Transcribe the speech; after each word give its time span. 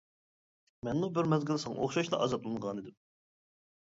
-مەنمۇ 0.87 1.11
بىر 1.19 1.29
مەزگىل 1.35 1.61
ساڭا 1.65 1.79
ئوخشاشلا 1.85 2.23
ئازابلانغانىدىم. 2.25 2.99